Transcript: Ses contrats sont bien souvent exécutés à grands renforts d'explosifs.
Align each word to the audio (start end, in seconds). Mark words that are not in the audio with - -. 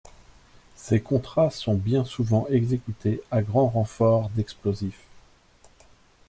Ses 0.75 0.99
contrats 0.99 1.51
sont 1.51 1.75
bien 1.75 2.03
souvent 2.05 2.47
exécutés 2.47 3.21
à 3.29 3.43
grands 3.43 3.67
renforts 3.69 4.29
d'explosifs. 4.29 5.03